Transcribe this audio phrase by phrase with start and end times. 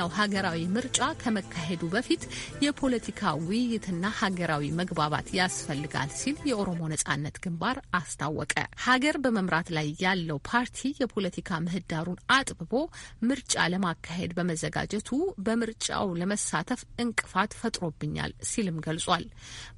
[0.00, 2.22] ስድስተኛው ሀገራዊ ምርጫ ከመካሄዱ በፊት
[2.64, 10.92] የፖለቲካ ውይይትና ሀገራዊ መግባባት ያስፈልጋል ሲል የኦሮሞ ነጻነት ግንባር አስታወቀ። ሀገር በመምራት ላይ ያለው ፓርቲ
[11.02, 12.72] የፖለቲካ ምህዳሩን አጥብቦ
[13.30, 15.10] ምርጫ ለማካሄድ በመዘጋጀቱ
[15.46, 19.26] በምርጫው ለመሳተፍ እንቅፋት ፈጥሮብኛል ሲልም ገልጿል።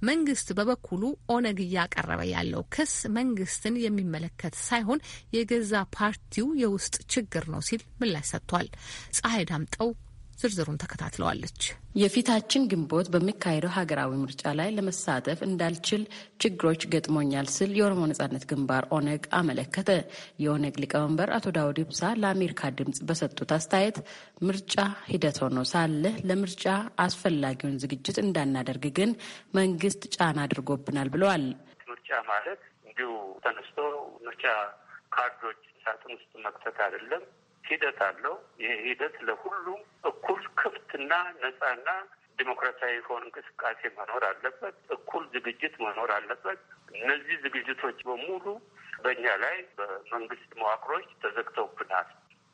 [0.08, 1.02] መንግስት በበኩሉ
[1.34, 5.04] ኦነግ እያቀረበ ያለው ክስ መንግስትን የሚመለከት ሳይሆን
[5.36, 5.68] የገዛ
[5.98, 8.70] ፓርቲው የውስጥ ችግር ነው ሲል ምላሽ ሰጥቷል።
[9.18, 9.90] ፀሐይ ዳምጠው
[10.42, 11.60] ዝርዝሩን ተከታትለዋለች።
[11.96, 16.02] የፊታችን ግንቦት በሚካሄደው ሀገራዊ ምርጫ ላይ ለመሳተፍ እንዳልችል
[16.42, 19.90] ችግሮች ገጥሞኛል ስል የኦሮሞ ነጻነት ግንባር ኦነግ አመለከተ።
[20.44, 23.98] የኦነግ ሊቀመንበር አቶ ዳውድ ኢብሳ ለአሜሪካ ድምጽ በሰጡት አስተያየት
[24.48, 24.76] ምርጫ
[25.10, 26.66] ሂደት ሆኖ ሳለ ለምርጫ
[27.04, 29.12] አስፈላጊውን ዝግጅት እንዳናደርግ ግን
[29.54, 31.44] መንግስት ጫና አድርጎብናል ብለዋል።
[31.92, 33.10] ምርጫ ማለት እንዲሁ
[33.44, 33.78] ተነስቶ
[34.24, 34.44] ምርጫ
[35.14, 37.22] ካርዶች ሳጥን ውስጥ መክተት አይደለም።
[37.72, 41.88] ሂደት አለው። ይህ ሂደት ለሁሉም እኩል ክፍትና ነጻና
[42.38, 46.60] ዲሞክራሲያዊ የሆነ እንቅስቃሴ መኖር አለበት። እኩል ዝግጅት መኖር አለበት።
[46.94, 48.44] እነዚህ ዝግጅቶች በሙሉ
[49.04, 52.08] በእኛ ላይ በመንግስት መዋቅሮች ተዘግተውብናል።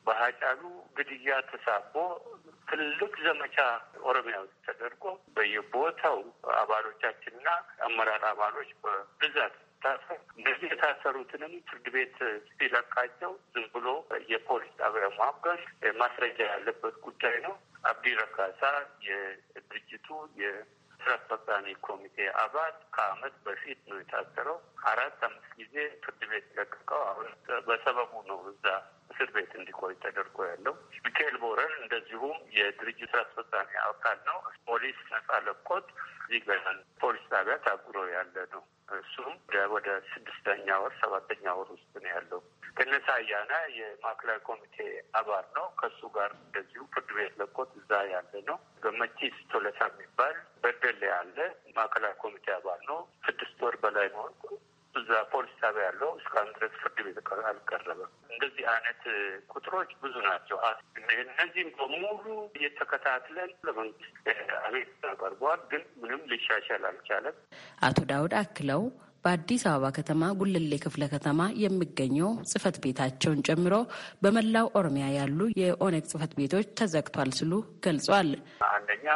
[0.05, 0.61] በሀጫሉ
[0.97, 1.95] ግድያ ተሳቦ
[2.67, 3.57] ትልቅ ዘመቻ
[4.09, 5.03] ኦሮሚያ ውስጥ ተደርጎ
[5.35, 6.17] በየቦታው
[6.59, 7.47] አባሎቻችንና
[7.87, 12.17] አመራር አባሎች በብዛት እንደዚህ የታሰሩትንም ፍርድ ቤት
[12.51, 13.87] ሲለቃቸው ዝም ብሎ
[14.31, 15.61] የፖሊስ ጣቢያ ማገዝ
[15.99, 17.53] ማስረጃ ያለበት ጉዳይ ነው።
[17.89, 18.61] አብዲ ረካሳ
[19.07, 20.07] የድርጅቱ
[20.41, 24.57] የስራ አስፈጻሚ ኮሚቴ አባል ከአመት በፊት ነው የታሰረው።
[24.91, 27.29] አራት አምስት ጊዜ ፍርድ ቤት ለቅቀው አሁን
[27.67, 28.65] በሰበቡ ነው እዛ
[29.11, 30.73] እስር ቤት እንዲቆይ ተደርጎ ያለው።
[31.05, 35.87] ሚካኤል ቦረን እንደዚሁም የድርጅት ስራ አስፈጻሚ አካል ነው። ፖሊስ ነጻ ለቆት
[36.23, 37.55] እዚህ ገናን ፖሊስ ጣቢያ
[41.39, 42.39] ሰባተኛ ወር ውስጥ ነው ያለው።
[42.77, 44.75] ከነሳ አያና የማዕከላዊ ኮሚቴ
[45.19, 51.01] አባል ነው። ከእሱ ጋር እንደዚሁ ፍርድ ቤት ለቆት እዛ ያለ ነው። ገመቺስ ቶለሳ የሚባል በደሌ
[51.09, 51.37] ያለ
[51.77, 54.25] ማዕከላዊ ኮሚቴ አባል ነው። ስድስት ወር በላይ ነው
[54.95, 57.17] እዛ ፖሊስ ጣቢያ ያለው እስካሁን ድረስ ፍርድ ቤት
[57.49, 59.01] አልቀረበም። እንደዚህ አይነት
[59.53, 60.57] ቁጥሮች ብዙ ናቸው።
[61.23, 62.25] እነዚህም በሙሉ
[62.59, 64.15] እየተከታትለን ለመንግስት
[64.61, 67.37] አቤት ቀርበዋል፣ ግን ምንም ሊሻሻል አልቻለም።
[67.81, 68.83] አቶ ዳውድ አክለው
[69.23, 73.75] በአዲስ አበባ ከተማ ጉልሌ ክፍለ ከተማ የሚገኘው ጽህፈት ቤታቸውን ጨምሮ
[74.23, 77.51] በመላው ኦሮሚያ ያሉ የኦነግ ጽህፈት ቤቶች ተዘግቷል ሲሉ
[77.85, 78.29] ገልጿል።
[78.69, 79.07] አንደኛ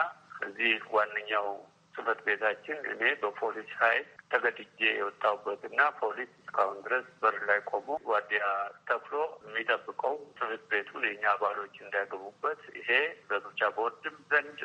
[0.48, 1.48] እዚህ ዋነኛው
[1.96, 8.44] ጽህፈት ቤታችን እኔ በፖሊስ ኃይል ተገድጄ የወጣሁበት እና ፖሊስ እስካሁን ድረስ በር ላይ ቆሞ ዋዲያ
[8.90, 12.90] ተክሎ የሚጠብቀው ጽህፈት ቤቱን የኛ አባሎች እንዳይገቡበት ይሄ
[13.30, 14.60] በምርጫ ቦርድም ዘንድ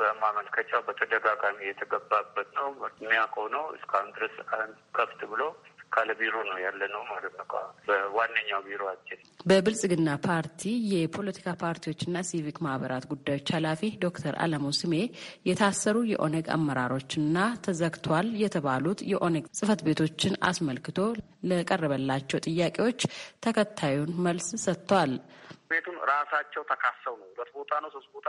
[0.00, 2.68] በማመልከቻው በተደጋጋሚ የተገባበት ነው።
[3.00, 4.36] የሚያውቀው ነው። እስካሁን ድረስ
[4.96, 5.42] ከፍት ብሎ
[5.92, 7.46] ካለ ቢሮ ነው ያለ ነው ማለት ነው።
[7.88, 10.62] በዋነኛው ቢሮችን በብልጽግና ፓርቲ
[10.92, 14.94] የፖለቲካ ፓርቲዎችና ሲቪክ ማህበራት ጉዳዮች ኃላፊ ዶክተር አለሙ ስሜ
[15.48, 17.36] የታሰሩ የኦነግ አመራሮችና
[17.66, 20.98] ተዘግቷል የተባሉት የኦነግ ጽህፈት ቤቶችን አስመልክቶ
[21.50, 23.00] ለቀረበላቸው ጥያቄዎች
[23.46, 25.14] ተከታዩን መልስ ሰጥተዋል።
[25.70, 28.26] ቤቱን ራሳቸው ተካሰው ነው ሁለት ቦታ ነው ሶስት ቦታ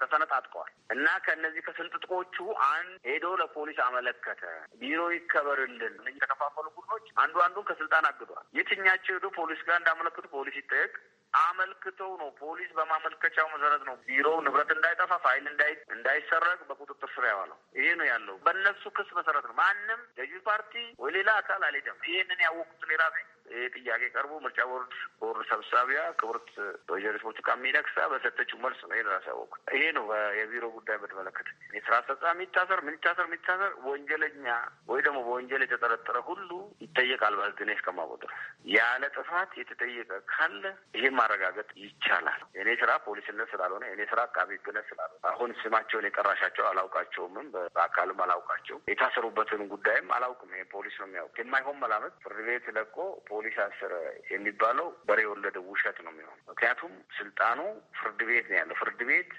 [0.00, 2.36] ተሰነጣጥቀዋል። እና ከእነዚህ ከስንጥጥቆቹ
[2.68, 4.42] አንድ ሄዶ ለፖሊስ አመለከተ።
[4.80, 10.94] ቢሮ ይከበርልን። የተከፋፈሉ ቡድኖች አንዱ አንዱን ከስልጣን አግዷል። የትኛቸው ሄዶ ፖሊስ ጋር እንዳመለክቱ ፖሊስ ይጠየቅ
[11.34, 15.46] አመልክተው ነው ፖሊስ በማመልከቻው መሰረት ነው ቢሮው ንብረት እንዳይጠፋ ፋይል
[15.94, 21.12] እንዳይሰረቅ በቁጥጥር ስር ያዋለው። ይሄ ነው ያለው። በእነሱ ክስ መሰረት ነው። ማንም ገዢ ፓርቲ ወይ
[21.16, 23.18] ሌላ አካል አልሄደም። ይህንን ያወቁትን የራሴ
[23.50, 26.50] ይህ ጥያቄ ቀርቦ ምርጫ ቦርድ ቦርድ ሰብሳቢያ ክብርት
[26.90, 30.04] ወይዘሮ ብርቱካን ሚደቅሳ በሰጠችው መልስ ነው ይህን ያወቁት። ይሄ ነው
[30.38, 34.46] የቢሮ ጉዳይ በተመለከተ የስራ አስፈጻሚ የሚታሰር የሚታሰር የሚታሰር ወንጀለኛ
[34.88, 36.50] ወይ ደግሞ በወንጀል የተጠረጠረ ሁሉ
[36.84, 38.40] ይጠየቃል። በህግ እኔ እስከማውቀው ድረስ
[38.72, 40.62] ያለ ጥፋት የተጠየቀ ካለ
[40.96, 46.66] ይህም ማረጋገጥ ይቻላል። የእኔ ስራ ፖሊስነት ስላልሆነ የእኔ ስራ አቃቢ ህግነት ስላልሆነ አሁን ስማቸውን የጠራሻቸው
[46.70, 52.96] አላውቃቸውምም፣ በአካልም አላውቃቸው የታሰሩበትን ጉዳይም አላውቅም። ይሄ ፖሊስ ነው የሚያውቅ። የማይሆን መላመት ፍርድ ቤት ለቆ
[53.36, 53.92] ፖሊስ አስረ
[54.30, 57.58] የሚባለው በሬ የወለደ ውሸት ነው የሚሆን። ምክንያቱም ስልጣኑ
[57.98, 59.30] ፍርድ ቤት ነው ያለው። ፍርድ ቤት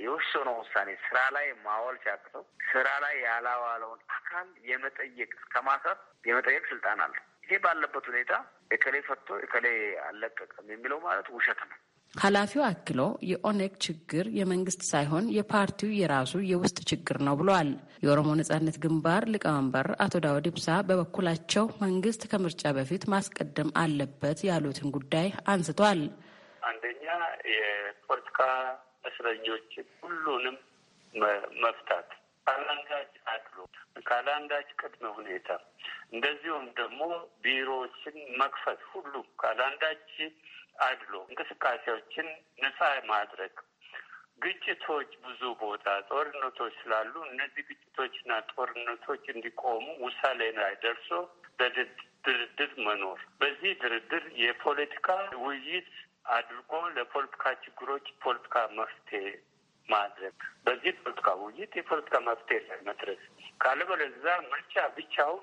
[0.00, 7.22] የወሰነው ውሳኔ ስራ ላይ ማዋል ሲያቅተው ስራ ላይ ያላዋለውን አካል የመጠየቅ ከማሰር የመጠየቅ ስልጣን አለው።
[7.44, 8.32] ይሄ ባለበት ሁኔታ
[8.72, 9.66] እከሌ ፈቶ እከሌ
[10.04, 11.78] አልለቀቀም የሚለው ማለት ውሸት ነው።
[12.14, 17.70] ኃላፊው አክሎ የኦነግ ችግር የመንግስት ሳይሆን የፓርቲው የራሱ የውስጥ ችግር ነው ብለዋል።
[18.02, 25.28] የኦሮሞ ነጻነት ግንባር ሊቀመንበር አቶ ዳውድ ኢብሳ በበኩላቸው መንግስት ከምርጫ በፊት ማስቀደም አለበት ያሉትን ጉዳይ
[25.52, 26.02] አንስቷል።
[26.70, 27.06] አንደኛ
[27.54, 28.40] የፖለቲካ
[29.10, 30.58] እስረኞችን ሁሉንም
[31.64, 32.10] መፍታት
[32.46, 33.56] ካላንዳች አድሎ
[34.08, 35.48] ካላንዳች ቅድመ ሁኔታ
[36.14, 37.00] እንደዚሁም ደግሞ
[37.44, 39.12] ቢሮዎችን መክፈት ሁሉ
[39.42, 40.08] ካላንዳች
[40.82, 42.28] አድሎ እንቅስቃሴዎችን
[42.62, 42.80] ነጻ
[43.10, 43.54] ማድረግ።
[44.44, 51.10] ግጭቶች ብዙ ቦታ ጦርነቶች ስላሉ እነዚህ ግጭቶችና ጦርነቶች እንዲቆሙ ውሳኔ ላይ ደርሶ
[51.58, 52.40] በድርድር
[52.86, 55.08] መኖር። በዚህ ድርድር የፖለቲካ
[55.44, 55.90] ውይይት
[56.30, 59.22] አድርጎ ለፖለቲካ ችግሮች ፖለቲካ መፍትሄ
[59.88, 60.36] ማድረግ።
[60.66, 63.22] በዚህ ፖለቲካ ውይይት የፖለቲካ መፍትሄ ላይ መድረስ።
[63.60, 65.42] ካለበለዛ ምርጫ ብቻውን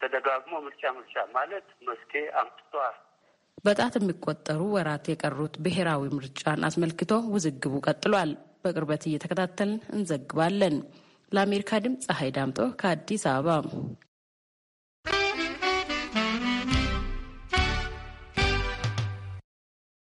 [0.00, 2.96] ተደጋግሞ ምርጫ ምርጫ ማለት መፍትሄ አምጥቷል።
[3.66, 8.32] በጣት የሚቆጠሩ ወራት የቀሩት ብሔራዊ ምርጫን አስመልክቶ ውዝግቡ ቀጥሏል።
[8.64, 10.76] በቅርበት እየተከታተልን እንዘግባለን።
[11.32, 13.56] ለአሜሪካ ድምፅ ፀሐይ ዳምጦ ከአዲስ አበባ